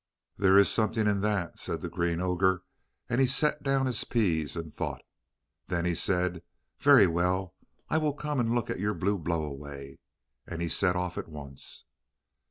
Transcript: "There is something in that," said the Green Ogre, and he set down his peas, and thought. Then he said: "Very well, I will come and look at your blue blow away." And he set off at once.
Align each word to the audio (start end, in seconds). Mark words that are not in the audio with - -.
"There 0.35 0.57
is 0.57 0.67
something 0.67 1.05
in 1.05 1.21
that," 1.21 1.59
said 1.59 1.81
the 1.81 1.87
Green 1.87 2.19
Ogre, 2.21 2.63
and 3.07 3.21
he 3.21 3.27
set 3.27 3.61
down 3.61 3.85
his 3.85 4.03
peas, 4.03 4.55
and 4.55 4.73
thought. 4.73 5.03
Then 5.67 5.85
he 5.85 5.93
said: 5.93 6.41
"Very 6.79 7.05
well, 7.05 7.53
I 7.87 7.99
will 7.99 8.13
come 8.13 8.39
and 8.39 8.55
look 8.55 8.71
at 8.71 8.79
your 8.79 8.95
blue 8.95 9.19
blow 9.19 9.43
away." 9.43 9.99
And 10.47 10.59
he 10.59 10.69
set 10.69 10.95
off 10.95 11.19
at 11.19 11.29
once. 11.29 11.85